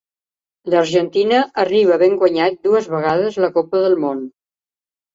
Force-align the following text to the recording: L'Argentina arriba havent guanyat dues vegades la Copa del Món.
L'Argentina 0.73 1.43
arriba 1.65 1.95
havent 1.97 2.17
guanyat 2.25 2.59
dues 2.71 2.91
vegades 2.97 3.41
la 3.47 3.55
Copa 3.63 3.87
del 3.89 3.99
Món. 4.09 4.29